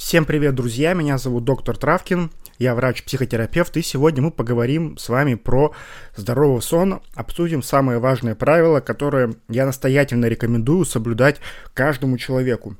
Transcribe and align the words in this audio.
Всем 0.00 0.24
привет, 0.24 0.54
друзья! 0.54 0.94
Меня 0.94 1.18
зовут 1.18 1.44
доктор 1.44 1.76
Травкин, 1.76 2.30
я 2.58 2.74
врач-психотерапевт, 2.74 3.76
и 3.76 3.82
сегодня 3.82 4.22
мы 4.22 4.30
поговорим 4.30 4.96
с 4.96 5.10
вами 5.10 5.34
про 5.34 5.74
здоровый 6.16 6.62
сон, 6.62 7.02
обсудим 7.14 7.62
самые 7.62 7.98
важные 7.98 8.34
правила, 8.34 8.80
которые 8.80 9.34
я 9.50 9.66
настоятельно 9.66 10.24
рекомендую 10.24 10.86
соблюдать 10.86 11.36
каждому 11.74 12.16
человеку. 12.16 12.76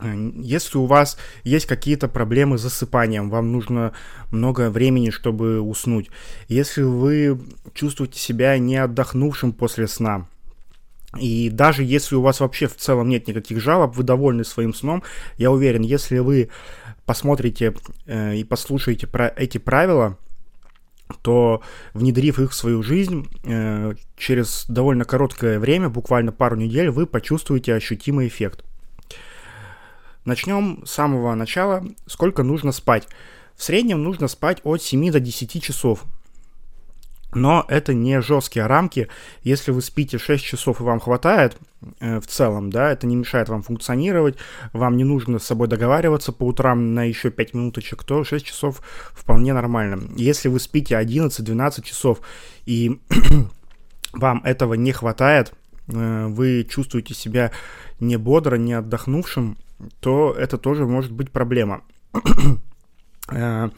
Если 0.00 0.78
у 0.78 0.86
вас 0.86 1.18
есть 1.42 1.66
какие-то 1.66 2.06
проблемы 2.06 2.58
с 2.58 2.62
засыпанием, 2.62 3.28
вам 3.28 3.50
нужно 3.50 3.92
много 4.30 4.70
времени, 4.70 5.10
чтобы 5.10 5.60
уснуть. 5.60 6.10
Если 6.46 6.82
вы 6.82 7.40
чувствуете 7.74 8.20
себя 8.20 8.56
не 8.56 8.76
отдохнувшим 8.76 9.52
после 9.52 9.88
сна, 9.88 10.28
и 11.18 11.50
даже 11.50 11.82
если 11.82 12.14
у 12.14 12.22
вас 12.22 12.40
вообще 12.40 12.68
в 12.68 12.76
целом 12.76 13.08
нет 13.08 13.26
никаких 13.26 13.60
жалоб, 13.60 13.96
вы 13.96 14.04
довольны 14.04 14.44
своим 14.44 14.72
сном, 14.72 15.02
я 15.36 15.50
уверен, 15.50 15.82
если 15.82 16.18
вы 16.18 16.50
посмотрите 17.04 17.74
э, 18.06 18.36
и 18.36 18.44
послушаете 18.44 19.06
про 19.06 19.28
эти 19.28 19.58
правила, 19.58 20.16
то 21.22 21.62
внедрив 21.94 22.38
их 22.38 22.52
в 22.52 22.54
свою 22.54 22.82
жизнь, 22.82 23.28
э, 23.44 23.94
через 24.16 24.66
довольно 24.68 25.04
короткое 25.04 25.58
время, 25.58 25.88
буквально 25.88 26.30
пару 26.30 26.56
недель, 26.56 26.90
вы 26.90 27.06
почувствуете 27.06 27.74
ощутимый 27.74 28.28
эффект. 28.28 28.64
Начнем 30.24 30.84
с 30.86 30.92
самого 30.92 31.34
начала. 31.34 31.84
Сколько 32.06 32.42
нужно 32.42 32.70
спать? 32.72 33.08
В 33.56 33.64
среднем 33.64 34.02
нужно 34.02 34.28
спать 34.28 34.60
от 34.62 34.82
7 34.82 35.10
до 35.10 35.18
10 35.18 35.62
часов. 35.62 36.04
Но 37.34 37.64
это 37.68 37.94
не 37.94 38.20
жесткие 38.20 38.66
рамки. 38.66 39.08
Если 39.42 39.70
вы 39.70 39.82
спите 39.82 40.18
6 40.18 40.44
часов 40.44 40.80
и 40.80 40.84
вам 40.84 41.00
хватает 41.00 41.56
э, 42.00 42.20
в 42.20 42.26
целом, 42.26 42.70
да, 42.70 42.90
это 42.90 43.06
не 43.06 43.16
мешает 43.16 43.48
вам 43.48 43.62
функционировать, 43.62 44.36
вам 44.72 44.96
не 44.96 45.04
нужно 45.04 45.38
с 45.38 45.44
собой 45.44 45.68
договариваться 45.68 46.32
по 46.32 46.44
утрам 46.44 46.94
на 46.94 47.04
еще 47.04 47.30
5 47.30 47.54
минуточек, 47.54 48.04
то 48.04 48.24
6 48.24 48.44
часов 48.44 48.82
вполне 49.12 49.52
нормально. 49.52 50.02
Если 50.16 50.48
вы 50.48 50.58
спите 50.58 50.94
11-12 50.94 51.82
часов 51.82 52.20
и 52.66 53.00
вам 54.12 54.42
этого 54.44 54.74
не 54.74 54.92
хватает, 54.92 55.52
э, 55.86 56.26
вы 56.26 56.66
чувствуете 56.68 57.14
себя 57.14 57.52
не 58.00 58.16
бодро, 58.16 58.56
не 58.56 58.72
отдохнувшим, 58.72 59.56
то 60.00 60.34
это 60.36 60.58
тоже 60.58 60.84
может 60.86 61.12
быть 61.12 61.30
проблема. 61.30 61.82
Э, 63.28 63.70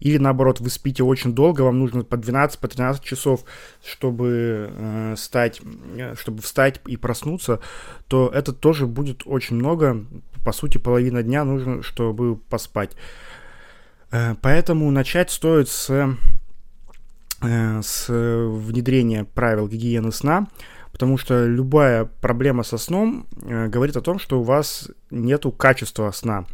или 0.00 0.18
наоборот, 0.18 0.60
вы 0.60 0.70
спите 0.70 1.02
очень 1.02 1.34
долго, 1.34 1.62
вам 1.62 1.78
нужно 1.78 2.04
по 2.04 2.16
12, 2.16 2.58
по 2.58 2.68
13 2.68 3.02
часов, 3.02 3.44
чтобы 3.84 4.70
э, 4.70 5.14
стать, 5.16 5.60
э, 5.96 6.14
чтобы 6.16 6.42
встать 6.42 6.80
и 6.86 6.96
проснуться, 6.96 7.60
то 8.08 8.30
это 8.32 8.52
тоже 8.52 8.86
будет 8.86 9.22
очень 9.24 9.56
много. 9.56 10.04
По 10.44 10.52
сути, 10.52 10.78
половина 10.78 11.22
дня 11.22 11.44
нужно, 11.44 11.82
чтобы 11.82 12.36
поспать. 12.36 12.92
Поэтому 14.40 14.88
начать 14.92 15.32
стоит 15.32 15.68
с, 15.68 15.90
с 17.42 18.06
внедрения 18.08 19.24
правил 19.24 19.66
гигиены 19.66 20.12
сна, 20.12 20.46
потому 20.92 21.18
что 21.18 21.44
любая 21.44 22.04
проблема 22.04 22.62
со 22.62 22.78
сном 22.78 23.26
говорит 23.34 23.96
о 23.96 24.00
том, 24.00 24.20
что 24.20 24.38
у 24.38 24.44
вас 24.44 24.88
нету 25.10 25.50
качества 25.50 26.12
сна. 26.12 26.46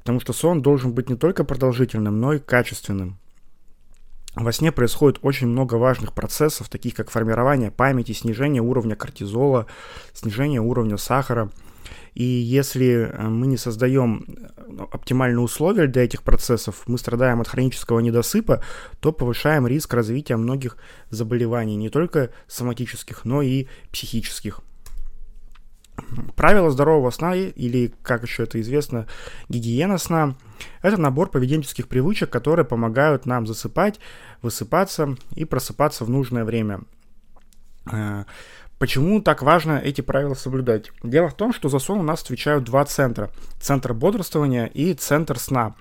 Потому 0.00 0.20
что 0.20 0.32
сон 0.32 0.62
должен 0.62 0.92
быть 0.92 1.08
не 1.08 1.16
только 1.16 1.44
продолжительным, 1.44 2.20
но 2.20 2.34
и 2.34 2.38
качественным. 2.38 3.18
Во 4.34 4.52
сне 4.52 4.70
происходит 4.70 5.18
очень 5.22 5.48
много 5.48 5.74
важных 5.74 6.12
процессов, 6.12 6.68
таких 6.68 6.94
как 6.94 7.10
формирование 7.10 7.70
памяти, 7.70 8.12
снижение 8.12 8.62
уровня 8.62 8.94
кортизола, 8.94 9.66
снижение 10.14 10.60
уровня 10.60 10.96
сахара. 10.96 11.50
И 12.14 12.24
если 12.24 13.10
э, 13.10 13.28
мы 13.28 13.46
не 13.46 13.56
создаем 13.56 14.24
э, 14.26 14.82
оптимальные 14.92 15.40
условия 15.40 15.86
для 15.86 16.04
этих 16.04 16.22
процессов, 16.22 16.82
мы 16.86 16.98
страдаем 16.98 17.40
от 17.40 17.48
хронического 17.48 18.00
недосыпа, 18.00 18.62
то 19.00 19.12
повышаем 19.12 19.66
риск 19.66 19.94
развития 19.94 20.36
многих 20.36 20.76
заболеваний, 21.10 21.76
не 21.76 21.88
только 21.88 22.30
соматических, 22.46 23.24
но 23.24 23.42
и 23.42 23.66
психических. 23.90 24.60
Правила 26.36 26.70
здорового 26.70 27.10
сна, 27.10 27.34
или, 27.34 27.92
как 28.02 28.22
еще 28.22 28.44
это 28.44 28.60
известно, 28.60 29.06
гигиена 29.48 29.98
сна, 29.98 30.36
это 30.82 30.96
набор 30.96 31.30
поведенческих 31.30 31.88
привычек, 31.88 32.30
которые 32.30 32.64
помогают 32.64 33.26
нам 33.26 33.46
засыпать, 33.46 34.00
высыпаться 34.42 35.16
и 35.34 35.44
просыпаться 35.44 36.04
в 36.04 36.10
нужное 36.10 36.44
время. 36.44 36.80
Э, 37.90 38.24
почему 38.78 39.20
так 39.20 39.42
важно 39.42 39.80
эти 39.82 40.00
правила 40.00 40.34
соблюдать? 40.34 40.90
Дело 41.02 41.28
в 41.28 41.34
том, 41.34 41.52
что 41.52 41.68
за 41.68 41.78
сон 41.78 42.00
у 42.00 42.02
нас 42.02 42.22
отвечают 42.22 42.64
два 42.64 42.84
центра. 42.84 43.30
Центр 43.60 43.94
бодрствования 43.94 44.66
и 44.66 44.94
центр 44.94 45.38
сна. 45.38 45.74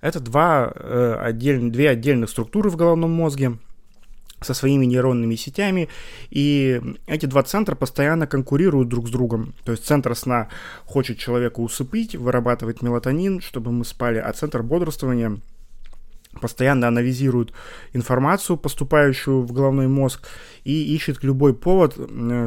Это 0.00 0.20
два, 0.20 0.72
э, 0.74 1.16
отдель, 1.20 1.70
две 1.70 1.90
отдельных 1.90 2.30
структуры 2.30 2.70
в 2.70 2.76
головном 2.76 3.10
мозге– 3.10 3.58
со 4.44 4.54
своими 4.54 4.86
нейронными 4.86 5.34
сетями, 5.34 5.88
и 6.30 6.80
эти 7.06 7.26
два 7.26 7.42
центра 7.42 7.74
постоянно 7.74 8.26
конкурируют 8.26 8.88
друг 8.88 9.08
с 9.08 9.10
другом. 9.10 9.54
То 9.64 9.72
есть 9.72 9.84
центр 9.84 10.14
сна 10.14 10.48
хочет 10.84 11.18
человека 11.18 11.60
усыпить, 11.60 12.14
вырабатывает 12.14 12.82
мелатонин, 12.82 13.40
чтобы 13.40 13.72
мы 13.72 13.84
спали, 13.84 14.18
а 14.18 14.32
центр 14.32 14.62
бодрствования 14.62 15.38
постоянно 16.40 16.88
анализирует 16.88 17.52
информацию, 17.92 18.56
поступающую 18.56 19.42
в 19.42 19.52
головной 19.52 19.86
мозг, 19.86 20.26
и 20.64 20.94
ищет 20.94 21.22
любой 21.22 21.54
повод, 21.54 21.96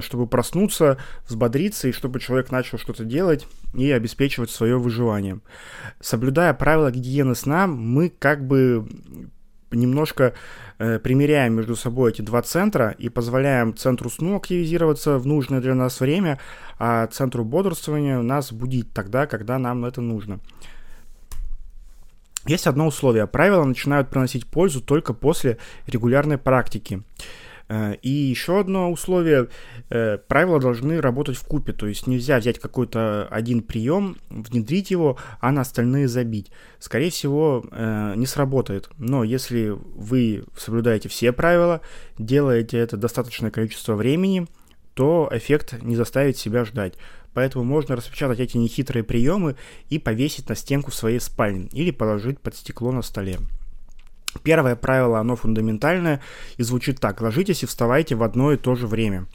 чтобы 0.02 0.28
проснуться, 0.28 0.98
взбодриться, 1.28 1.88
и 1.88 1.94
чтобы 1.94 2.20
человек 2.20 2.52
начал 2.52 2.78
что-то 2.78 3.06
делать 3.06 3.48
и 3.74 3.90
обеспечивать 3.90 4.50
свое 4.50 4.78
выживание. 4.78 5.40
Соблюдая 6.02 6.54
правила 6.54 6.92
гигиены 6.92 7.34
сна, 7.34 7.66
мы 7.66 8.10
как 8.10 8.46
бы 8.46 8.86
немножко 9.72 10.34
э, 10.78 11.00
примеряем 11.00 11.54
между 11.54 11.76
собой 11.76 12.12
эти 12.12 12.22
два 12.22 12.42
центра 12.42 12.96
и 12.98 13.10
позволяем 13.10 13.76
центру 13.76 14.10
сну 14.10 14.38
активизироваться 14.38 15.18
в 15.18 15.26
нужное 15.26 15.62
для 15.62 15.76
нас 15.76 16.00
время, 16.00 16.40
а 16.80 17.08
центру 17.08 17.44
бодрствования 17.44 18.22
нас 18.22 18.52
будить 18.52 18.92
тогда, 18.94 19.28
когда 19.28 19.58
нам 19.58 19.86
это 19.86 20.02
нужно. 20.02 20.40
Есть 22.46 22.66
одно 22.66 22.88
условие. 22.88 23.28
Правила 23.28 23.66
начинают 23.66 24.10
приносить 24.10 24.48
пользу 24.48 24.82
только 24.82 25.14
после 25.14 25.58
регулярной 25.86 26.38
практики. 26.38 27.04
Э, 27.70 27.96
и 28.02 28.10
еще 28.10 28.60
одно 28.60 28.92
условие, 28.92 29.50
э, 29.90 30.18
правила 30.18 30.60
должны 30.60 31.02
работать 31.02 31.38
в 31.38 31.44
купе, 31.44 31.74
то 31.74 31.88
есть 31.88 32.08
нельзя 32.08 32.40
взять 32.40 32.60
какой-то 32.60 33.28
один 33.30 33.62
прием, 33.62 34.18
внедрить 34.30 34.92
его, 34.92 35.18
а 35.40 35.52
на 35.52 35.62
остальные 35.62 36.08
забить. 36.08 36.52
Скорее 36.80 37.10
всего, 37.10 37.66
э, 37.72 38.14
не 38.16 38.26
сработает, 38.26 38.90
но 38.98 39.24
если 39.24 39.70
вы 39.70 40.46
соблюдаете 40.58 41.10
все 41.10 41.32
правила, 41.32 41.82
делаете 42.18 42.78
это 42.78 42.98
достаточное 42.98 43.52
количество 43.52 43.96
времени, 43.96 44.48
то 44.94 45.30
эффект 45.32 45.76
не 45.84 45.96
заставит 45.96 46.38
себя 46.38 46.66
ждать. 46.66 46.96
Поэтому 47.34 47.64
можно 47.64 47.96
распечатать 47.96 48.40
эти 48.40 48.58
нехитрые 48.58 49.04
приемы 49.04 49.58
и 49.90 50.00
повесить 50.00 50.50
на 50.50 50.56
стенку 50.56 50.90
в 50.90 50.96
своей 50.96 51.20
спальне 51.20 51.68
или 51.72 51.92
положить 51.92 52.40
под 52.40 52.56
стекло 52.56 52.92
на 52.92 53.04
столе. 53.04 53.38
Первое 54.44 54.76
правило, 54.76 55.20
оно 55.20 55.36
фундаментальное 55.36 56.22
и 56.58 56.64
звучит 56.64 57.00
так. 57.00 57.22
Ложитесь 57.22 57.64
и 57.64 57.66
вставайте 57.66 58.16
в 58.16 58.24
одно 58.24 58.52
и 58.52 58.58
то 58.58 58.76
же 58.76 58.88
время. 58.88 59.26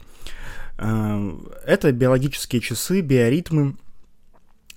Э, 0.77 1.31
это 1.65 1.91
биологические 1.91 2.61
часы, 2.61 3.01
биоритмы 3.01 3.75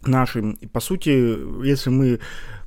наши. 0.05 0.41
И, 0.61 0.67
по 0.67 0.81
сути, 0.81 1.39
если 1.65 1.91
мы 1.91 2.21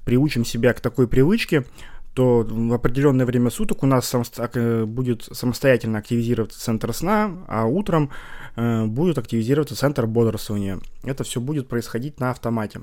приучим 0.05 0.45
себя 0.45 0.73
к 0.73 0.81
такой 0.81 1.07
привычке, 1.07 1.65
то 2.13 2.45
в 2.49 2.73
определенное 2.73 3.25
время 3.25 3.49
суток 3.49 3.83
у 3.83 3.85
нас 3.85 4.13
э, 4.13 4.85
будет 4.85 5.23
самостоятельно 5.31 5.99
активизироваться 5.99 6.59
центр 6.59 6.93
сна, 6.93 7.31
а 7.47 7.65
утром 7.65 8.09
э, 8.55 8.85
будет 8.85 9.17
активизироваться 9.17 9.75
центр 9.75 10.05
бодрствования. 10.05 10.79
Это 11.03 11.24
все 11.24 11.39
будет 11.39 11.68
происходить 11.68 12.19
на 12.19 12.31
автомате. 12.31 12.81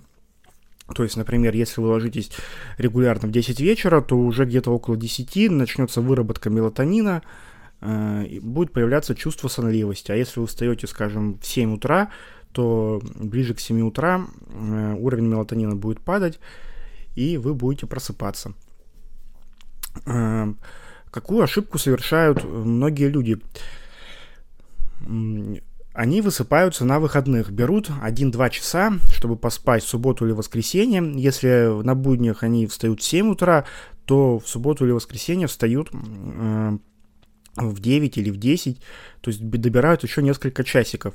То 0.95 1.03
есть, 1.03 1.17
например, 1.17 1.55
если 1.55 1.81
вы 1.81 1.89
ложитесь 1.89 2.31
регулярно 2.79 3.29
в 3.29 3.33
10 3.33 3.61
вечера, 3.61 4.01
то 4.01 4.17
уже 4.17 4.45
где-то 4.45 4.71
около 4.71 4.97
10 4.97 5.51
начнется 5.51 6.01
выработка 6.01 6.49
мелатонина, 6.49 7.23
э, 7.81 8.41
будет 8.41 8.73
появляться 8.73 9.15
чувство 9.15 9.49
сонливости. 9.49 10.13
А 10.13 10.15
если 10.15 10.39
вы 10.39 10.47
встаете, 10.47 10.87
скажем, 10.87 11.39
в 11.41 11.47
7 11.47 11.75
утра, 11.75 12.11
то 12.53 13.03
ближе 13.17 13.55
к 13.55 13.61
7 13.61 13.81
утра 13.83 14.27
э, 14.49 14.95
уровень 14.99 15.27
мелатонина 15.27 15.75
будет 15.75 16.01
падать, 16.01 16.39
и 17.17 17.37
вы 17.37 17.55
будете 17.55 17.87
просыпаться. 17.87 18.55
Э, 20.07 20.53
какую 21.11 21.43
ошибку 21.43 21.79
совершают 21.79 22.45
многие 22.45 23.09
люди? 23.09 23.41
Они 25.97 26.21
высыпаются 26.21 26.85
на 26.85 27.01
выходных, 27.01 27.51
берут 27.51 27.89
1-2 27.89 28.51
часа, 28.51 28.93
чтобы 29.15 29.35
поспать 29.35 29.83
в 29.83 29.89
субботу 29.89 30.27
или 30.27 30.33
воскресенье. 30.33 31.03
Если 31.17 31.83
на 31.83 31.95
буднях 31.95 32.43
они 32.43 32.67
встают 32.67 33.01
в 33.01 33.03
7 33.03 33.31
утра, 33.31 33.65
то 34.05 34.39
в 34.39 34.47
субботу 34.47 34.85
или 34.85 34.93
воскресенье 34.93 35.47
встают 35.47 35.89
э, 35.95 36.79
в 37.57 37.81
9 37.81 38.19
или 38.19 38.29
в 38.29 38.37
10, 38.37 38.79
то 39.23 39.31
есть 39.31 39.49
добирают 39.49 40.03
еще 40.03 40.23
несколько 40.23 40.65
часиков. 40.65 41.15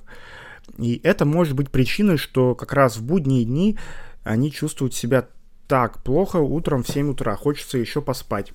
И 0.80 1.00
это 1.04 1.26
может 1.26 1.54
быть 1.54 1.70
причиной, 1.70 2.18
что 2.18 2.56
как 2.56 2.74
раз 2.74 2.98
в 2.98 3.04
будние 3.06 3.46
дни 3.46 3.78
они 4.24 4.52
чувствуют 4.52 4.96
себя 4.96 5.28
так 5.68 6.02
плохо 6.02 6.38
утром 6.38 6.82
в 6.82 6.90
7 6.90 7.12
утра, 7.12 7.36
хочется 7.36 7.78
еще 7.78 8.02
поспать. 8.02 8.52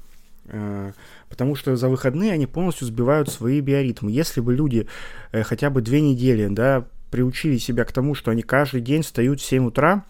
Э, 0.49 0.93
потому 1.29 1.55
что 1.55 1.77
за 1.77 1.89
выходные 1.89 2.33
они 2.33 2.47
полностью 2.47 2.87
сбивают 2.87 3.29
свои 3.29 3.61
биоритмы. 3.61 4.11
Если 4.11 4.41
бы 4.41 4.55
люди 4.55 4.87
э, 5.33 5.43
хотя 5.43 5.71
бы 5.71 5.83
две 5.83 6.01
недели, 6.01 6.49
да, 6.49 6.87
приучили 7.11 7.59
себя 7.59 7.85
к 7.85 7.93
тому, 7.93 8.15
что 8.15 8.31
они 8.31 8.43
каждый 8.43 8.81
день 8.81 9.03
встают 9.03 9.41
в 9.41 9.45
7 9.45 9.67
утра, 9.67 10.05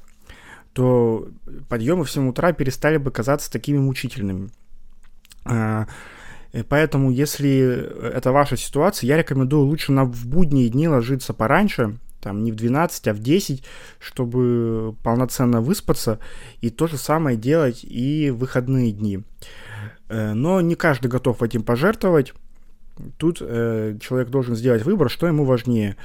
то 0.72 1.28
подъемы 1.68 2.04
в 2.04 2.10
7 2.10 2.28
утра 2.28 2.52
перестали 2.52 2.96
бы 2.98 3.10
казаться 3.10 3.50
такими 3.50 3.78
мучительными. 3.78 4.50
Э, 5.44 5.86
поэтому, 6.68 7.10
если 7.10 8.12
это 8.14 8.32
ваша 8.32 8.56
ситуация, 8.56 9.08
я 9.08 9.16
рекомендую 9.16 9.64
лучше 9.64 9.92
на 9.92 10.04
в 10.04 10.26
будние 10.26 10.68
дни 10.68 10.88
ложиться 10.88 11.32
пораньше, 11.32 11.98
там 12.20 12.42
не 12.42 12.50
в 12.50 12.56
12, 12.56 13.08
а 13.08 13.14
в 13.14 13.20
10, 13.20 13.62
чтобы 14.00 14.96
полноценно 15.02 15.60
выспаться, 15.60 16.18
и 16.60 16.70
то 16.70 16.86
же 16.86 16.98
самое 16.98 17.36
делать 17.36 17.84
и 17.84 18.30
в 18.30 18.38
выходные 18.38 18.92
дни. 18.92 19.22
Э, 20.08 20.32
но 20.34 20.60
не 20.60 20.74
каждый 20.74 21.08
готов 21.08 21.42
этим 21.42 21.62
пожертвовать. 21.62 22.32
Тут 23.18 23.38
э, 23.40 23.98
человек 24.00 24.30
должен 24.30 24.56
сделать 24.56 24.84
выбор, 24.84 25.10
что 25.10 25.26
ему 25.26 25.44
важнее. 25.44 25.96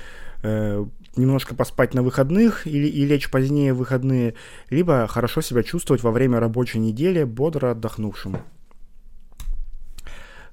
Э, 0.43 0.85
немножко 1.15 1.55
поспать 1.55 1.93
на 1.93 2.03
выходных 2.03 2.65
или 2.65 2.87
и 2.87 3.05
лечь 3.05 3.29
позднее 3.29 3.73
в 3.73 3.77
выходные, 3.77 4.33
либо 4.69 5.07
хорошо 5.07 5.41
себя 5.41 5.61
чувствовать 5.61 6.03
во 6.03 6.11
время 6.11 6.39
рабочей 6.39 6.79
недели, 6.79 7.23
бодро 7.23 7.71
отдохнувшим. 7.71 8.37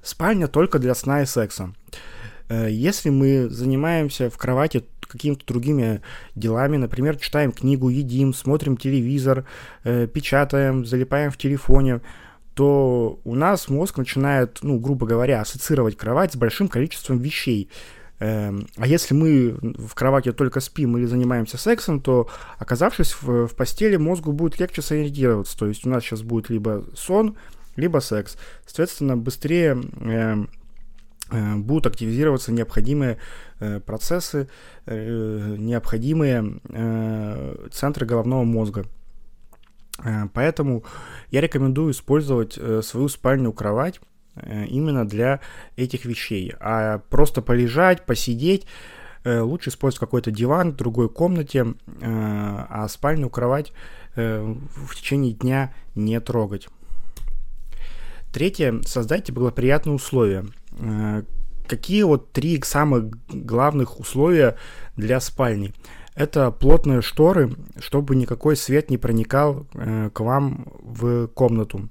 Спальня 0.02 0.48
только 0.48 0.78
для 0.78 0.94
сна 0.94 1.22
и 1.22 1.26
секса. 1.26 1.74
Если 2.48 3.10
мы 3.10 3.48
занимаемся 3.50 4.30
в 4.30 4.38
кровати 4.38 4.84
какими-то 5.00 5.44
другими 5.46 6.00
делами, 6.34 6.76
например, 6.76 7.18
читаем 7.18 7.52
книгу, 7.52 7.90
едим, 7.90 8.32
смотрим 8.32 8.78
телевизор, 8.78 9.44
печатаем, 9.82 10.86
залипаем 10.86 11.30
в 11.30 11.36
телефоне, 11.36 12.00
то 12.58 13.20
у 13.22 13.36
нас 13.36 13.68
мозг 13.68 13.98
начинает, 13.98 14.58
ну, 14.62 14.80
грубо 14.80 15.06
говоря, 15.06 15.42
ассоциировать 15.42 15.96
кровать 15.96 16.32
с 16.32 16.36
большим 16.36 16.66
количеством 16.66 17.20
вещей. 17.20 17.70
Эм, 18.18 18.66
а 18.76 18.88
если 18.88 19.14
мы 19.14 19.56
в 19.62 19.94
кровати 19.94 20.32
только 20.32 20.58
спим 20.58 20.98
или 20.98 21.06
занимаемся 21.06 21.56
сексом, 21.56 22.00
то, 22.00 22.28
оказавшись 22.58 23.14
в, 23.22 23.46
в 23.46 23.54
постели, 23.54 23.94
мозгу 23.94 24.32
будет 24.32 24.58
легче 24.58 24.82
сориентироваться. 24.82 25.56
То 25.56 25.66
есть 25.66 25.86
у 25.86 25.88
нас 25.88 26.02
сейчас 26.02 26.22
будет 26.22 26.50
либо 26.50 26.84
сон, 26.96 27.36
либо 27.76 28.00
секс. 28.00 28.36
Соответственно, 28.66 29.16
быстрее 29.16 29.80
э, 30.00 30.44
э, 31.30 31.54
будут 31.54 31.86
активизироваться 31.86 32.50
необходимые 32.50 33.18
э, 33.60 33.78
процессы, 33.78 34.48
э, 34.86 35.54
необходимые 35.56 36.58
э, 36.70 37.68
центры 37.70 38.04
головного 38.04 38.42
мозга. 38.42 38.84
Э, 40.04 40.28
поэтому 40.32 40.84
я 41.30 41.40
рекомендую 41.40 41.92
использовать 41.92 42.58
э, 42.58 42.82
свою 42.82 43.08
спальню 43.08 43.52
кровать 43.52 44.00
э, 44.36 44.66
именно 44.66 45.06
для 45.06 45.40
этих 45.76 46.04
вещей. 46.04 46.54
А 46.60 46.98
просто 47.10 47.42
полежать, 47.42 48.06
посидеть, 48.06 48.66
лучше 49.24 49.70
использовать 49.70 50.00
какой-то 50.00 50.30
диван 50.30 50.72
в 50.72 50.76
другой 50.76 51.10
комнате, 51.10 51.74
а 52.00 52.86
спальню 52.88 53.28
кровать 53.28 53.72
в 54.14 54.94
течение 54.94 55.34
дня 55.34 55.74
не 55.96 56.18
трогать. 56.20 56.68
Третье. 58.32 58.80
Создайте 58.86 59.32
благоприятные 59.32 59.96
условия. 59.96 60.46
Какие 61.66 62.04
вот 62.04 62.32
три 62.32 62.62
самых 62.62 63.10
главных 63.28 63.98
условия 63.98 64.56
для 64.96 65.20
спальни? 65.20 65.74
Это 66.18 66.50
плотные 66.50 67.00
шторы, 67.00 67.52
чтобы 67.78 68.16
никакой 68.16 68.56
свет 68.56 68.90
не 68.90 68.98
проникал 68.98 69.68
э, 69.74 70.10
к 70.12 70.18
вам 70.18 70.66
в 70.80 71.28
комнату. 71.28 71.88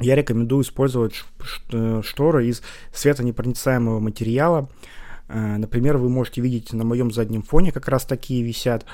Я 0.00 0.16
рекомендую 0.16 0.64
использовать 0.64 1.24
э, 1.72 2.02
шторы 2.04 2.46
из 2.48 2.60
светонепроницаемого 2.92 4.00
материала. 4.00 4.68
Э, 5.28 5.56
например, 5.56 5.96
вы 5.96 6.10
можете 6.10 6.42
видеть 6.42 6.74
на 6.74 6.84
моем 6.84 7.10
заднем 7.10 7.40
фоне 7.40 7.72
как 7.72 7.88
раз 7.88 8.04
такие 8.04 8.42
висят. 8.42 8.84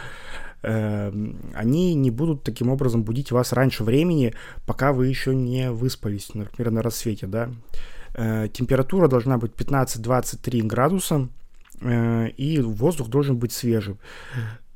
Э, 0.63 1.13
они 1.53 1.95
не 1.95 2.13
будут 2.13 2.45
таким 2.45 2.71
образом 2.71 3.03
будить 3.03 3.33
вас 3.33 3.53
раньше 3.53 3.83
времени, 3.83 4.35
пока 4.67 4.93
вы 4.93 5.09
еще 5.09 5.35
не 5.35 5.73
выспались, 5.73 6.33
например, 6.33 6.71
на 6.71 6.83
рассвете. 6.83 7.27
Да? 7.27 7.51
Э, 8.15 8.47
температура 8.53 9.09
должна 9.09 9.37
быть 9.37 9.51
15-23 9.55 10.63
градуса 10.63 11.29
и 11.83 12.61
воздух 12.61 13.09
должен 13.09 13.37
быть 13.37 13.53
свежим. 13.53 13.99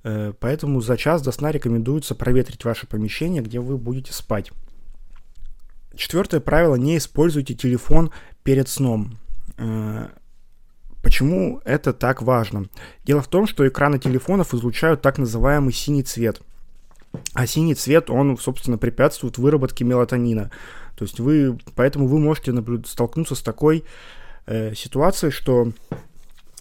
Э, 0.04 0.32
поэтому 0.38 0.80
за 0.80 0.96
час 0.96 1.22
до 1.22 1.32
сна 1.32 1.52
рекомендуется 1.52 2.14
проветрить 2.14 2.64
ваше 2.64 2.86
помещение, 2.86 3.42
где 3.42 3.60
вы 3.60 3.76
будете 3.76 4.12
спать. 4.12 4.50
Четвертое 5.94 6.40
правило– 6.40 6.74
не 6.76 6.96
используйте 6.96 7.54
телефон 7.54 8.10
перед 8.42 8.68
сном. 8.68 9.18
Э, 9.56 10.08
почему 11.02 11.60
это 11.64 11.92
так 11.92 12.22
важно? 12.22 12.66
Дело 13.04 13.20
в 13.20 13.28
том, 13.28 13.46
что 13.46 13.66
экраны 13.66 13.98
телефонов 13.98 14.54
излучают 14.54 15.02
так 15.02 15.18
называемый 15.18 15.72
синий 15.72 16.04
цвет. 16.04 16.40
А 17.34 17.46
синий 17.46 17.74
цвет, 17.74 18.10
он, 18.10 18.38
собственно, 18.38 18.78
препятствует 18.78 19.38
выработке 19.38 19.84
мелатонина. 19.84 20.50
То 20.96 21.04
есть 21.04 21.18
вы, 21.20 21.58
поэтому 21.74 22.06
вы 22.06 22.18
можете 22.18 22.52
наблюд- 22.52 22.86
столкнуться 22.86 23.34
с 23.34 23.42
такой 23.42 23.84
э, 24.46 24.74
ситуацией, 24.74 25.32
что 25.32 25.72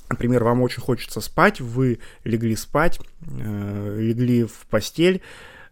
Например, 0.09 0.43
вам 0.43 0.61
очень 0.61 0.81
хочется 0.81 1.21
спать, 1.21 1.59
вы 1.59 1.99
легли 2.23 2.55
спать, 2.55 2.99
э, 3.21 3.97
легли 3.99 4.45
в 4.45 4.65
постель 4.69 5.21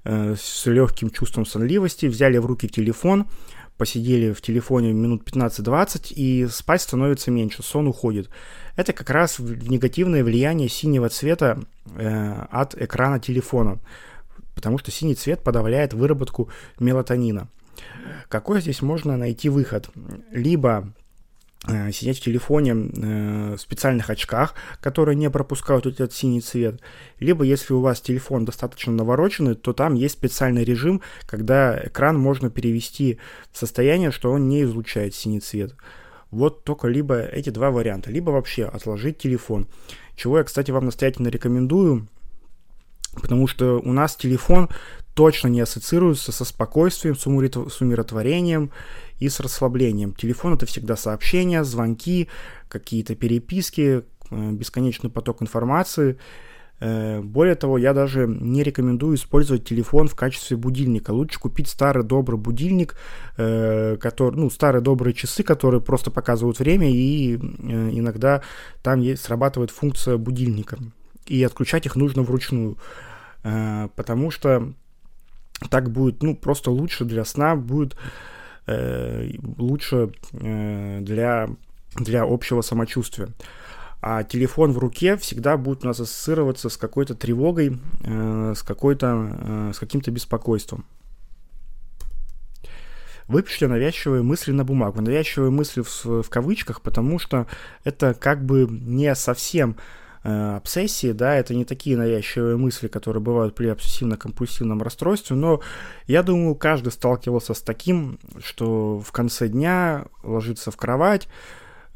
э, 0.04 0.36
с 0.38 0.66
легким 0.66 1.10
чувством 1.10 1.46
сонливости, 1.46 2.08
взяли 2.08 2.38
в 2.38 2.46
руки 2.46 2.68
телефон, 2.68 3.28
посидели 3.78 4.34
в 4.34 4.42
телефоне 4.42 4.94
минут 4.94 5.24
15-20, 5.30 6.14
и 6.14 6.48
спать 6.48 6.82
становится 6.82 7.32
меньше, 7.32 7.64
сон 7.64 7.88
уходит. 7.88 8.30
Это 8.76 8.94
как 8.94 9.10
раз 9.10 9.40
негативное 9.40 10.24
влияние 10.24 10.68
синего 10.70 11.10
цвета 11.10 11.60
э, 11.96 12.46
от 12.52 12.76
экрана 12.76 13.20
телефона, 13.20 13.80
потому 14.54 14.78
что 14.78 14.92
синий 14.92 15.16
цвет 15.16 15.44
подавляет 15.44 15.94
выработку 15.94 16.50
мелатонина. 16.80 17.48
Какой 18.28 18.62
здесь 18.62 18.82
можно 18.82 19.18
найти 19.18 19.50
выход? 19.50 19.90
Либо 20.32 20.94
сидеть 21.92 22.20
в 22.20 22.24
телефоне 22.24 22.72
э, 22.72 23.56
в 23.56 23.62
специальных 23.62 24.10
очках, 24.10 24.54
которые 24.82 25.16
не 25.16 25.30
пропускают 25.30 25.86
этот 25.86 26.14
синий 26.14 26.42
цвет. 26.42 26.82
Либо 27.20 27.44
если 27.44 27.74
у 27.74 27.82
вас 27.82 28.02
телефон 28.02 28.46
достаточно 28.46 28.94
навороченный, 28.94 29.56
то 29.56 29.74
там 29.74 29.96
есть 29.96 30.16
специальный 30.16 30.64
режим, 30.64 31.02
когда 31.26 31.80
экран 31.84 32.18
можно 32.18 32.50
перевести 32.50 33.20
в 33.52 33.58
состояние, 33.58 34.12
что 34.12 34.32
он 34.32 34.48
не 34.48 34.64
излучает 34.64 35.16
синий 35.16 35.40
цвет. 35.40 35.76
Вот 36.32 36.64
только 36.64 36.88
либо 36.88 37.20
эти 37.20 37.50
два 37.50 37.72
варианта, 37.72 38.12
либо 38.12 38.32
вообще 38.32 38.66
отложить 38.66 39.18
телефон. 39.18 39.68
Чего 40.16 40.38
я, 40.38 40.44
кстати, 40.44 40.72
вам 40.72 40.86
настоятельно 40.86 41.30
рекомендую, 41.30 42.08
потому 43.14 43.48
что 43.48 43.80
у 43.80 43.92
нас 43.92 44.16
телефон 44.16 44.70
точно 45.16 45.48
не 45.48 45.62
ассоциируется 45.62 46.32
со 46.32 46.46
спокойствием, 46.46 47.16
с 47.16 47.26
умиротворением 47.26 48.70
и 49.18 49.30
с 49.30 49.40
расслаблением. 49.40 50.14
Телефон 50.14 50.54
это 50.54 50.66
всегда 50.66 50.98
сообщения, 50.98 51.64
звонки, 51.64 52.28
какие-то 52.68 53.16
переписки, 53.16 54.04
э, 54.30 54.52
бесконечный 54.52 55.10
поток 55.10 55.42
информации. 55.42 56.18
Э, 56.82 57.22
более 57.22 57.56
того, 57.56 57.78
я 57.78 57.94
даже 57.94 58.28
не 58.28 58.62
рекомендую 58.62 59.16
использовать 59.16 59.64
телефон 59.64 60.10
в 60.10 60.16
качестве 60.16 60.58
будильника. 60.58 61.12
Лучше 61.12 61.40
купить 61.40 61.70
старый 61.70 62.04
добрый 62.04 62.38
будильник, 62.38 62.98
э, 63.38 63.96
который, 63.96 64.36
ну, 64.36 64.50
старые 64.50 64.82
добрые 64.82 65.14
часы, 65.14 65.44
которые 65.44 65.80
просто 65.80 66.12
показывают 66.12 66.60
время, 66.60 66.92
и 66.92 67.36
иногда 67.36 68.42
там 68.84 69.00
есть, 69.00 69.24
срабатывает 69.24 69.72
функция 69.72 70.18
будильника. 70.18 70.78
И 71.26 71.42
отключать 71.42 71.86
их 71.86 71.96
нужно 71.96 72.22
вручную. 72.22 72.78
Потому 73.42 74.32
что 74.32 74.74
так 75.70 75.90
будет, 75.92 76.22
ну, 76.24 76.36
просто 76.36 76.72
лучше 76.72 77.06
для 77.06 77.26
сна, 77.26 77.56
будет 77.56 77.96
э, 78.68 79.32
лучше 79.58 80.12
э, 80.34 81.00
для, 81.02 81.50
для 81.96 82.24
общего 82.24 82.62
самочувствия. 82.62 83.30
А 84.02 84.24
телефон 84.24 84.72
в 84.72 84.78
руке 84.78 85.18
всегда 85.18 85.58
будет 85.58 85.84
у 85.84 85.88
нас 85.88 86.00
ассоциироваться 86.00 86.70
с 86.70 86.78
какой-то 86.78 87.16
тревогой, 87.16 87.80
э, 88.04 88.54
с, 88.56 88.62
какой-то, 88.62 89.30
э, 89.32 89.72
с 89.74 89.80
каким-то 89.80 90.12
беспокойством. 90.12 90.86
Выпишите 93.28 93.68
навязчивые 93.68 94.22
мысли 94.22 94.52
на 94.52 94.64
бумагу. 94.64 95.02
Навязчивые 95.02 95.50
мысли 95.50 95.82
в, 95.82 96.22
в 96.22 96.30
кавычках, 96.30 96.82
потому 96.82 97.18
что 97.18 97.48
это 97.84 98.14
как 98.14 98.46
бы 98.46 98.68
не 98.70 99.16
совсем 99.16 99.78
обсессии, 100.26 101.12
да, 101.12 101.36
это 101.36 101.54
не 101.54 101.66
такие 101.66 101.96
навязчивые 101.98 102.58
мысли, 102.58 102.88
которые 102.88 103.22
бывают 103.22 103.54
при 103.54 103.68
обсессивно-компульсивном 103.68 104.82
расстройстве, 104.82 105.36
но 105.36 105.62
я 106.08 106.24
думаю, 106.24 106.56
каждый 106.56 106.92
сталкивался 106.92 107.54
с 107.54 107.62
таким, 107.62 108.18
что 108.44 109.00
в 109.00 109.12
конце 109.12 109.48
дня 109.48 110.06
ложится 110.24 110.72
в 110.72 110.78
кровать, 110.78 111.28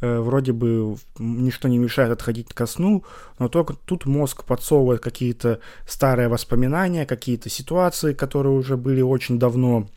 э, 0.02 0.20
вроде 0.20 0.54
бы 0.54 0.96
ничто 1.18 1.68
не 1.68 1.80
мешает 1.80 2.12
отходить 2.12 2.54
ко 2.54 2.68
сну, 2.68 3.04
но 3.40 3.50
только 3.50 3.74
тут 3.74 4.06
мозг 4.06 4.44
подсовывает 4.44 5.02
какие-то 5.02 5.60
старые 5.88 6.28
воспоминания, 6.28 7.08
какие-то 7.08 7.50
ситуации, 7.50 8.14
которые 8.14 8.54
уже 8.54 8.78
были 8.78 9.02
очень 9.02 9.40
давно, 9.40 9.88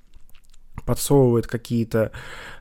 подсовывает 0.84 1.46
какие-то 1.46 2.12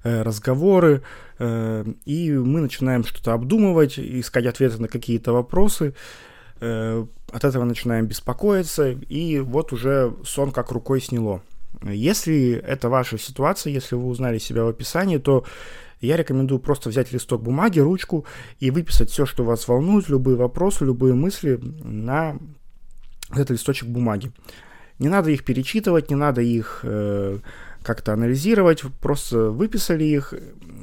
э, 0.04 0.22
разговоры, 0.22 1.02
э, 1.40 1.86
и 2.06 2.32
мы 2.32 2.62
начинаем 2.62 3.04
что-то 3.04 3.34
обдумывать, 3.34 3.98
искать 3.98 4.46
ответы 4.46 4.82
на 4.82 4.88
какие-то 4.88 5.34
вопросы, 5.34 5.94
э, 6.60 7.06
от 7.32 7.44
этого 7.44 7.64
начинаем 7.64 8.08
беспокоиться, 8.08 8.90
и 8.90 9.40
вот 9.40 9.74
уже 9.74 10.14
сон 10.24 10.52
как 10.52 10.72
рукой 10.72 11.02
сняло. 11.02 11.42
Если 11.84 12.54
это 12.54 12.90
ваша 12.90 13.18
ситуация, 13.18 13.74
если 13.74 13.96
вы 13.96 14.08
узнали 14.08 14.38
себя 14.38 14.64
в 14.66 14.68
описании, 14.68 15.18
то 15.18 15.46
я 16.00 16.18
рекомендую 16.18 16.60
просто 16.60 16.90
взять 16.90 17.12
листок 17.12 17.42
бумаги, 17.42 17.80
ручку 17.80 18.26
и 18.60 18.72
выписать 18.72 19.10
все, 19.10 19.26
что 19.26 19.44
вас 19.44 19.68
волнует, 19.68 20.10
любые 20.10 20.36
вопросы, 20.36 20.86
любые 20.86 21.14
мысли 21.14 21.60
на 21.84 22.38
этот 23.32 23.52
листочек 23.52 23.88
бумаги. 23.88 24.32
Не 25.00 25.10
надо 25.10 25.32
их 25.32 25.44
перечитывать, 25.44 26.10
не 26.10 26.16
надо 26.16 26.42
их 26.42 26.82
э, 26.84 27.40
как-то 27.84 28.14
анализировать, 28.14 28.84
просто 29.00 29.50
выписали 29.50 30.04
их, 30.04 30.34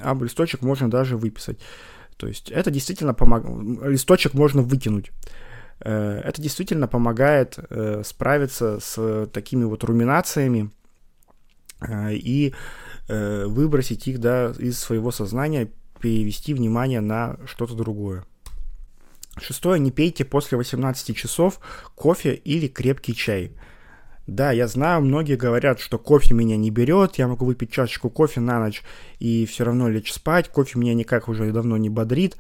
а 0.03 0.15
листочек 0.21 0.63
можно 0.63 0.91
даже 0.91 1.17
выписать. 1.17 1.59
То 2.17 2.27
есть 2.27 2.51
это 2.51 2.71
действительно 2.71 3.15
помогает, 3.15 3.83
листочек 3.83 4.35
можно 4.35 4.63
выкинуть. 4.63 5.13
Э, 5.81 6.21
это 6.25 6.43
действительно 6.43 6.89
помогает 6.89 7.59
э, 7.71 8.03
справиться 8.05 8.81
с 8.81 9.27
такими 9.33 9.65
вот 9.65 9.85
руминациями 9.85 10.71
э, 11.81 12.15
и 12.15 12.55
выбросить 13.09 14.07
их 14.07 14.21
да, 14.21 14.53
из 14.59 14.79
своего 14.79 15.11
сознания, 15.11 15.71
перевести 15.99 16.53
внимание 16.53 17.01
на 17.01 17.39
что-то 17.47 17.73
другое. 17.73 18.27
Шестое, 19.41 19.81
не 19.81 19.91
пейте 19.91 20.27
после 20.27 20.59
18 20.59 21.17
часов 21.17 21.59
кофе 21.95 22.35
или 22.35 22.69
крепкий 22.69 23.15
чай. 23.15 23.53
Да, 24.29 24.53
я 24.53 24.69
знаю, 24.69 25.01
многие 25.01 25.37
говорят, 25.37 25.81
что 25.81 25.99
кофе 25.99 26.35
меня 26.35 26.59
не 26.59 26.71
берет, 26.71 27.17
я 27.17 27.27
могу 27.29 27.47
выпить 27.47 27.73
чашечку 27.73 28.11
кофе 28.11 28.41
на 28.41 28.61
ночь 28.61 28.83
и 29.19 29.47
все 29.47 29.65
равно 29.65 29.89
лечь 29.89 30.13
спать, 30.13 30.51
кофе 30.51 30.79
меня 30.79 30.93
никак 30.93 31.29
уже 31.29 31.51
давно 31.51 31.79
не 31.79 31.89
бодрит. 31.89 32.37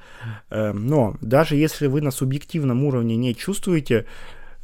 Э, 0.51 0.73
но 0.73 1.17
даже 1.23 1.57
если 1.57 1.87
вы 1.87 2.03
на 2.03 2.11
субъективном 2.11 2.85
уровне 2.85 3.17
не 3.17 3.35
чувствуете 3.35 4.05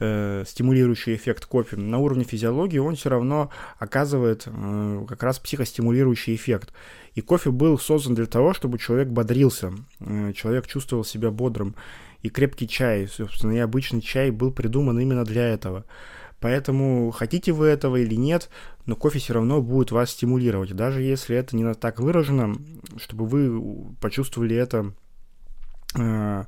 э, 0.00 0.44
стимулирующий 0.46 1.14
эффект 1.14 1.46
кофе, 1.46 1.76
на 1.76 1.96
уровне 1.96 2.24
физиологии 2.24 2.76
он 2.76 2.94
все 2.94 3.08
равно 3.08 3.50
оказывает 3.78 4.42
э, 4.44 5.06
как 5.08 5.22
раз 5.22 5.38
психостимулирующий 5.38 6.34
эффект. 6.34 6.74
И 7.14 7.22
кофе 7.22 7.50
был 7.50 7.78
создан 7.78 8.14
для 8.16 8.26
того, 8.26 8.52
чтобы 8.52 8.78
человек 8.78 9.08
бодрился, 9.08 9.72
человек 10.34 10.66
чувствовал 10.66 11.04
себя 11.04 11.30
бодрым. 11.30 11.74
И 12.20 12.28
крепкий 12.28 12.68
чай, 12.68 13.08
собственно, 13.08 13.52
и 13.52 13.58
обычный 13.58 14.02
чай 14.02 14.30
был 14.30 14.50
придуман 14.50 14.98
именно 14.98 15.24
для 15.24 15.48
этого. 15.48 15.86
Поэтому 16.44 17.10
хотите 17.10 17.52
вы 17.52 17.68
этого 17.68 17.96
или 17.96 18.16
нет, 18.16 18.50
но 18.84 18.96
кофе 18.96 19.18
все 19.18 19.32
равно 19.32 19.62
будет 19.62 19.92
вас 19.92 20.10
стимулировать, 20.10 20.76
даже 20.76 21.00
если 21.00 21.34
это 21.34 21.56
не 21.56 21.72
так 21.72 22.00
выражено, 22.00 22.54
чтобы 22.98 23.26
вы 23.26 23.94
почувствовали 23.98 24.54
это 24.54 24.92
э, 25.96 26.44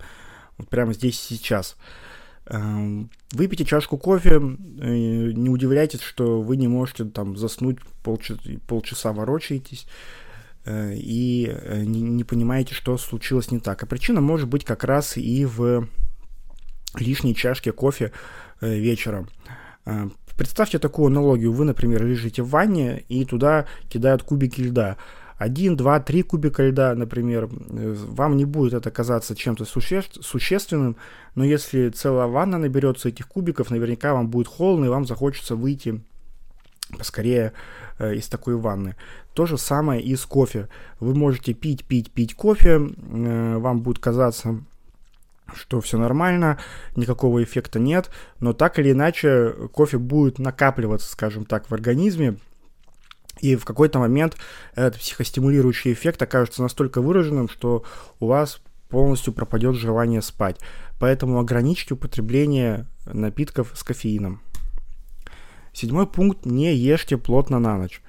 вот 0.58 0.68
прямо 0.68 0.92
здесь 0.92 1.18
сейчас. 1.18 1.78
Э, 2.44 2.58
выпейте 3.32 3.64
чашку 3.64 3.96
кофе, 3.96 4.32
э, 4.32 4.38
не 5.32 5.48
удивляйтесь, 5.48 6.02
что 6.02 6.42
вы 6.42 6.58
не 6.58 6.68
можете 6.68 7.06
там 7.06 7.34
заснуть 7.38 7.78
полчаса, 8.02 8.38
полчаса 8.66 9.14
ворочаетесь 9.14 9.86
э, 10.66 10.92
и 10.94 11.46
э, 11.50 11.84
не, 11.84 12.02
не 12.02 12.24
понимаете, 12.24 12.74
что 12.74 12.98
случилось 12.98 13.50
не 13.50 13.60
так. 13.60 13.82
А 13.82 13.86
причина 13.86 14.20
может 14.20 14.46
быть 14.46 14.66
как 14.66 14.84
раз 14.84 15.16
и 15.16 15.46
в 15.46 15.88
лишней 16.98 17.34
чашке 17.34 17.72
кофе 17.72 18.12
э, 18.60 18.78
вечером. 18.78 19.30
А, 19.86 20.08
представьте 20.36 20.78
такую 20.78 21.06
аналогию. 21.06 21.52
Вы, 21.52 21.64
например, 21.64 22.04
лежите 22.04 22.42
в 22.42 22.50
ванне 22.50 23.04
и 23.08 23.24
туда 23.24 23.66
кидают 23.88 24.22
кубики 24.22 24.60
льда. 24.60 24.96
Один, 25.38 25.76
два, 25.76 26.00
три 26.00 26.22
кубика 26.22 26.66
льда, 26.66 26.94
например, 26.94 27.48
вам 27.50 28.36
не 28.36 28.46
будет 28.46 28.72
это 28.72 28.90
казаться 28.90 29.36
чем-то 29.36 29.66
суще 29.66 30.02
существенным, 30.20 30.96
но 31.34 31.44
если 31.44 31.90
целая 31.90 32.26
ванна 32.26 32.56
наберется 32.56 33.10
этих 33.10 33.28
кубиков, 33.28 33.70
наверняка 33.70 34.14
вам 34.14 34.28
будет 34.28 34.48
холодно 34.48 34.86
и 34.86 34.88
вам 34.88 35.04
захочется 35.04 35.54
выйти 35.54 36.00
поскорее 36.96 37.52
э, 37.98 38.14
из 38.14 38.28
такой 38.28 38.56
ванны. 38.56 38.96
То 39.34 39.44
же 39.44 39.58
самое 39.58 40.00
и 40.00 40.16
с 40.16 40.24
кофе. 40.24 40.68
Вы 41.00 41.14
можете 41.14 41.52
пить, 41.52 41.84
пить, 41.84 42.10
пить 42.10 42.34
кофе, 42.34 42.80
э, 42.80 43.56
вам 43.58 43.80
будет 43.80 43.98
казаться 43.98 44.60
что 45.54 45.80
все 45.80 45.98
нормально, 45.98 46.58
никакого 46.96 47.42
эффекта 47.42 47.78
нет, 47.78 48.10
но 48.40 48.52
так 48.52 48.78
или 48.78 48.92
иначе 48.92 49.52
кофе 49.72 49.98
будет 49.98 50.38
накапливаться, 50.38 51.10
скажем 51.10 51.44
так, 51.44 51.68
в 51.68 51.74
организме, 51.74 52.38
и 53.40 53.54
в 53.56 53.64
какой-то 53.64 53.98
момент 53.98 54.36
этот 54.74 55.00
психостимулирующий 55.00 55.92
эффект 55.92 56.22
окажется 56.22 56.62
настолько 56.62 57.02
выраженным, 57.02 57.48
что 57.48 57.84
у 58.18 58.26
вас 58.26 58.60
полностью 58.88 59.32
пропадет 59.32 59.76
желание 59.76 60.22
спать. 60.22 60.58
Поэтому 60.98 61.38
ограничьте 61.38 61.94
употребление 61.94 62.86
напитков 63.04 63.72
с 63.74 63.82
кофеином. 63.82 64.40
Седьмой 65.72 66.06
пункт. 66.06 66.46
Не 66.46 66.74
ешьте 66.74 67.18
плотно 67.18 67.58
на 67.58 67.76
ночь. 67.76 68.00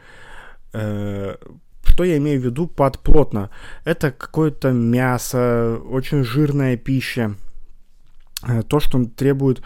Что 1.98 2.04
я 2.04 2.18
имею 2.18 2.40
в 2.40 2.46
виду 2.46 2.68
под 2.68 3.00
плотно? 3.00 3.50
Это 3.84 4.12
какое-то 4.12 4.72
мясо, 4.72 5.82
очень 5.90 6.24
жирная 6.24 6.78
пища, 6.78 7.34
э, 8.48 8.62
то, 8.62 8.80
что 8.80 9.04
требует 9.06 9.64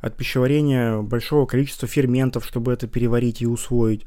от 0.00 0.16
пищеварения 0.16 1.02
большого 1.02 1.44
количества 1.44 1.86
ферментов, 1.86 2.46
чтобы 2.46 2.72
это 2.72 2.86
переварить 2.86 3.42
и 3.42 3.46
усвоить. 3.46 4.06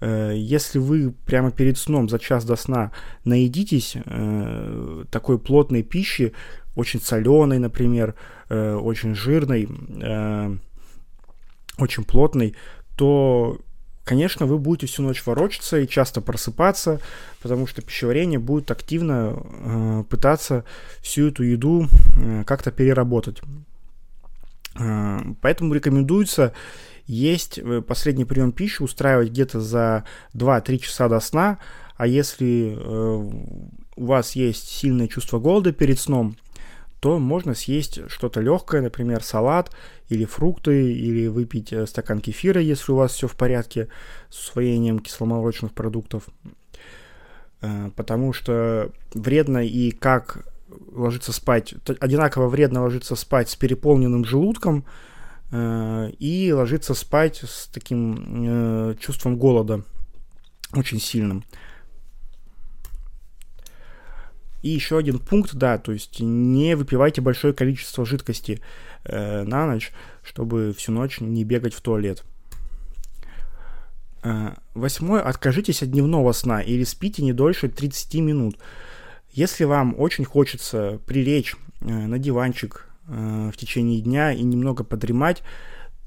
Э, 0.00 0.32
если 0.34 0.80
вы 0.80 1.14
прямо 1.24 1.52
перед 1.52 1.78
сном 1.78 2.08
за 2.08 2.18
час 2.18 2.44
до 2.44 2.56
сна 2.56 2.90
наедитесь 3.24 3.94
э, 3.94 5.04
такой 5.08 5.38
плотной 5.38 5.84
пищи, 5.84 6.32
очень 6.74 7.00
соленой, 7.00 7.60
например, 7.60 8.16
очень 8.48 9.14
жирной, 9.14 9.68
очень 11.78 12.02
плотной, 12.04 12.56
то 12.96 13.60
конечно, 14.04 14.46
вы 14.46 14.58
будете 14.58 14.86
всю 14.86 15.02
ночь 15.02 15.24
ворочаться 15.26 15.78
и 15.78 15.88
часто 15.88 16.20
просыпаться, 16.20 17.00
потому 17.42 17.66
что 17.66 17.82
пищеварение 17.82 18.38
будет 18.38 18.70
активно 18.70 19.34
э, 19.36 20.04
пытаться 20.08 20.64
всю 21.00 21.28
эту 21.28 21.42
еду 21.42 21.86
э, 22.16 22.44
как-то 22.46 22.70
переработать. 22.70 23.40
Э, 24.78 25.20
поэтому 25.40 25.74
рекомендуется 25.74 26.52
есть 27.06 27.58
э, 27.58 27.82
последний 27.82 28.24
прием 28.24 28.52
пищи, 28.52 28.82
устраивать 28.82 29.30
где-то 29.30 29.60
за 29.60 30.04
2-3 30.34 30.78
часа 30.78 31.08
до 31.08 31.20
сна, 31.20 31.58
а 31.96 32.06
если 32.06 32.76
э, 32.76 33.30
у 33.96 34.04
вас 34.04 34.32
есть 34.36 34.68
сильное 34.68 35.08
чувство 35.08 35.38
голода 35.38 35.72
перед 35.72 35.98
сном, 36.00 36.36
то 37.04 37.18
можно 37.18 37.54
съесть 37.54 38.00
что-то 38.08 38.40
легкое, 38.40 38.80
например, 38.80 39.22
салат 39.22 39.70
или 40.08 40.24
фрукты, 40.24 40.90
или 40.90 41.26
выпить 41.26 41.70
э, 41.70 41.86
стакан 41.86 42.18
кефира, 42.18 42.62
если 42.62 42.92
у 42.92 42.94
вас 42.94 43.12
все 43.12 43.28
в 43.28 43.36
порядке 43.36 43.88
с 44.30 44.48
усвоением 44.48 45.00
кисломолочных 45.00 45.74
продуктов. 45.74 46.22
Э, 47.60 47.90
потому 47.94 48.32
что 48.32 48.90
вредно 49.12 49.58
и 49.58 49.90
как 49.90 50.46
ложиться 50.92 51.34
спать, 51.34 51.74
одинаково 52.00 52.48
вредно 52.48 52.80
ложиться 52.84 53.16
спать 53.16 53.50
с 53.50 53.56
переполненным 53.56 54.24
желудком 54.24 54.86
э, 55.52 56.10
и 56.18 56.54
ложиться 56.54 56.94
спать 56.94 57.42
с 57.46 57.66
таким 57.66 58.96
чувством 58.98 59.36
голода 59.36 59.82
очень 60.72 61.00
сильным. 61.00 61.44
И 64.64 64.70
еще 64.70 64.96
один 64.96 65.18
пункт, 65.18 65.54
да, 65.54 65.76
то 65.76 65.92
есть 65.92 66.20
не 66.20 66.74
выпивайте 66.74 67.20
большое 67.20 67.52
количество 67.52 68.06
жидкости 68.06 68.62
э, 69.04 69.42
на 69.42 69.66
ночь, 69.66 69.92
чтобы 70.22 70.72
всю 70.72 70.90
ночь 70.90 71.20
не 71.20 71.44
бегать 71.44 71.74
в 71.74 71.82
туалет. 71.82 72.24
Э, 74.22 74.54
восьмое. 74.72 75.20
Откажитесь 75.20 75.82
от 75.82 75.90
дневного 75.90 76.32
сна 76.32 76.62
или 76.62 76.82
спите 76.84 77.22
не 77.22 77.34
дольше 77.34 77.68
30 77.68 78.14
минут. 78.22 78.56
Если 79.32 79.64
вам 79.64 79.94
очень 79.98 80.24
хочется 80.24 80.98
прилечь 81.04 81.56
э, 81.82 81.86
на 81.86 82.18
диванчик 82.18 82.88
э, 83.06 83.50
в 83.52 83.56
течение 83.58 84.00
дня 84.00 84.32
и 84.32 84.42
немного 84.42 84.82
подремать, 84.82 85.42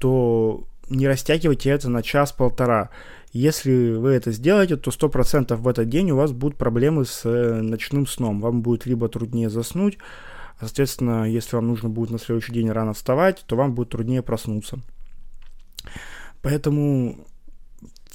то 0.00 0.66
не 0.90 1.06
растягивайте 1.06 1.70
это 1.70 1.88
на 1.88 2.02
час-полтора. 2.02 2.90
Если 3.32 3.94
вы 3.94 4.10
это 4.10 4.32
сделаете, 4.32 4.76
то 4.76 4.90
100% 4.90 5.54
в 5.54 5.68
этот 5.68 5.88
день 5.88 6.10
у 6.10 6.16
вас 6.16 6.32
будут 6.32 6.56
проблемы 6.56 7.04
с 7.04 7.22
э, 7.24 7.60
ночным 7.60 8.06
сном. 8.06 8.40
Вам 8.40 8.62
будет 8.62 8.86
либо 8.86 9.08
труднее 9.08 9.50
заснуть, 9.50 9.98
а, 10.58 10.66
соответственно, 10.66 11.30
если 11.30 11.56
вам 11.56 11.68
нужно 11.68 11.88
будет 11.88 12.10
на 12.10 12.18
следующий 12.18 12.52
день 12.52 12.70
рано 12.70 12.94
вставать, 12.94 13.44
то 13.46 13.56
вам 13.56 13.74
будет 13.74 13.90
труднее 13.90 14.22
проснуться. 14.22 14.78
Поэтому 16.42 17.26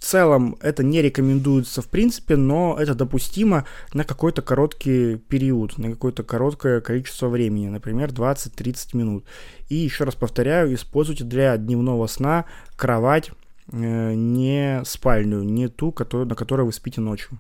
целом 0.03 0.57
это 0.61 0.83
не 0.83 1.01
рекомендуется 1.01 1.81
в 1.81 1.87
принципе, 1.87 2.35
но 2.35 2.77
это 2.79 2.93
допустимо 2.93 3.65
на 3.93 4.03
какой-то 4.03 4.41
короткий 4.41 5.17
период, 5.17 5.77
на 5.77 5.89
какое-то 5.89 6.23
короткое 6.23 6.81
количество 6.81 7.29
времени, 7.29 7.67
например, 7.67 8.09
20-30 8.09 8.97
минут. 8.97 9.25
И 9.69 9.75
еще 9.75 10.03
раз 10.03 10.15
повторяю, 10.15 10.73
используйте 10.73 11.23
для 11.23 11.57
дневного 11.57 12.07
сна 12.07 12.45
кровать, 12.75 13.31
э, 13.71 14.13
не 14.13 14.81
спальню, 14.85 15.41
не 15.41 15.67
ту, 15.67 15.95
на 16.11 16.35
которой 16.35 16.65
вы 16.65 16.73
спите 16.73 17.01
ночью. 17.01 17.39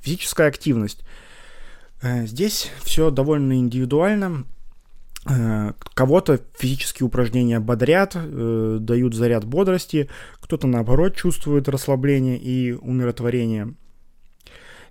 Физическая 0.00 0.48
активность. 0.48 1.04
Э, 2.00 2.26
здесь 2.26 2.70
все 2.82 3.10
довольно 3.10 3.58
индивидуально. 3.58 4.44
Э, 5.24 5.72
кого-то 5.94 6.40
физические 6.56 7.06
упражнения 7.06 7.60
бодрят, 7.60 8.16
э, 8.16 8.78
дают 8.80 9.14
заряд 9.14 9.44
бодрости, 9.44 10.08
кто-то 10.40 10.66
наоборот 10.66 11.14
чувствует 11.14 11.68
расслабление 11.68 12.38
и 12.38 12.72
умиротворение. 12.72 13.74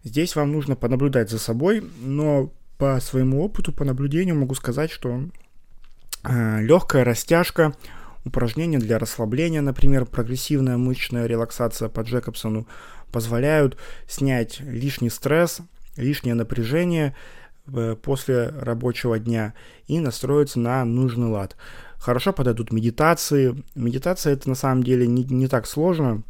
Здесь 0.03 0.35
вам 0.35 0.53
нужно 0.53 0.75
понаблюдать 0.75 1.29
за 1.29 1.37
собой, 1.37 1.83
но 2.01 2.53
по 2.77 2.99
своему 3.01 3.43
опыту, 3.43 3.73
по 3.73 3.83
наблюдению 3.83 4.35
могу 4.35 4.55
сказать, 4.55 4.89
что 4.89 5.21
э, 6.23 6.61
легкая 6.61 7.03
растяжка, 7.03 7.73
упражнения 8.23 8.79
для 8.79 8.99
расслабления, 8.99 9.61
например, 9.61 10.05
прогрессивная 10.05 10.77
мышечная 10.77 11.25
релаксация 11.25 11.89
по 11.89 12.01
Джекобсону, 12.01 12.67
позволяют 13.11 13.77
снять 14.07 14.61
лишний 14.61 15.09
стресс, 15.09 15.59
лишнее 15.97 16.35
напряжение, 16.35 17.15
после 18.01 18.47
рабочего 18.47 19.19
дня 19.19 19.53
и 19.87 19.99
настроиться 19.99 20.59
на 20.59 20.83
нужный 20.85 21.27
лад. 21.27 21.55
Хорошо 22.01 22.33
подойдут 22.33 22.71
медитации. 22.71 23.63
Медитация 23.75 24.33
это 24.33 24.49
на 24.49 24.55
самом 24.55 24.83
деле 24.83 25.05
не, 25.05 25.23
не 25.23 25.47
так 25.47 25.67
сложно. 25.67 26.23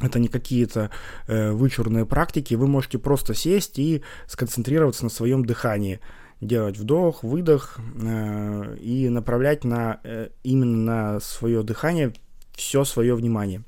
Это 0.00 0.18
не 0.18 0.28
какие-то 0.28 0.90
э, 1.26 1.52
вычурные 1.52 2.06
практики. 2.06 2.54
Вы 2.54 2.66
можете 2.66 2.98
просто 2.98 3.34
сесть 3.34 3.78
и 3.78 4.02
сконцентрироваться 4.26 5.04
на 5.04 5.10
своем 5.10 5.44
дыхании. 5.44 6.00
Делать 6.40 6.78
вдох, 6.78 7.22
выдох 7.22 7.78
э, 7.78 8.76
и 8.80 9.08
направлять 9.08 9.64
на, 9.64 10.00
э, 10.04 10.28
именно 10.42 10.76
на 11.14 11.20
свое 11.20 11.62
дыхание 11.62 12.12
все 12.54 12.84
свое 12.84 13.14
внимание. 13.14 13.64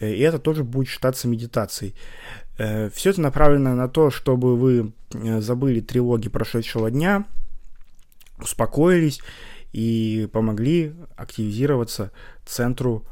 Э, 0.00 0.10
и 0.10 0.20
это 0.20 0.38
тоже 0.38 0.64
будет 0.64 0.88
считаться 0.88 1.28
медитацией. 1.28 1.94
Э, 2.58 2.90
Все 2.90 3.10
это 3.10 3.20
направлено 3.20 3.74
на 3.74 3.88
то, 3.88 4.10
чтобы 4.10 4.56
вы 4.56 4.92
э, 5.14 5.40
забыли 5.40 5.80
тревоги 5.80 6.28
прошедшего 6.28 6.90
дня, 6.90 7.24
успокоились 8.40 9.20
и 9.72 10.28
помогли 10.32 10.94
активизироваться 11.16 12.10
центру 12.44 13.04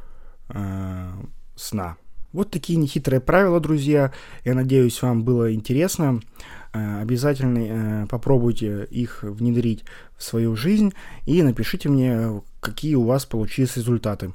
э, 0.49 1.13
сна. 1.55 1.97
Вот 2.33 2.51
такие 2.51 2.79
нехитрые 2.79 3.21
правила, 3.21 3.61
друзья. 3.61 4.13
Я 4.45 4.55
надеюсь, 4.55 5.01
вам 5.01 5.25
было 5.25 5.55
интересно. 5.55 6.21
Э, 6.73 7.01
обязательно 7.01 8.07
попробуйте 8.09 8.85
их 8.91 9.23
внедрить 9.23 9.85
в 10.17 10.25
свою 10.25 10.57
жизнь 10.57 10.93
и 11.25 11.43
напишите 11.43 11.89
мне, 11.89 12.43
какие 12.61 12.97
у 12.97 13.05
вас 13.05 13.27
получились 13.27 13.77
результаты. 13.77 14.35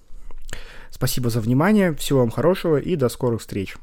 Спасибо 0.89 1.29
за 1.29 1.41
внимание, 1.41 1.93
всего 1.95 2.19
вам 2.19 2.31
хорошего 2.31 2.77
и 2.77 2.95
до 2.95 3.09
скорых 3.09 3.41
встреч. 3.41 3.75